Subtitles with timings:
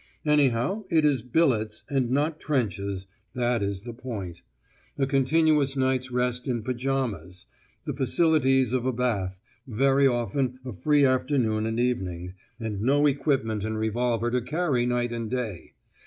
[0.25, 3.05] Anyhow it is "billets" and not "trenches,"
[3.35, 4.41] that is the point;
[4.97, 7.45] a continuous night's rest in pyjamas,
[7.85, 13.63] the facilities of a bath, very often a free afternoon and evening, and no equipment
[13.63, 15.75] and revolver to carry night and day!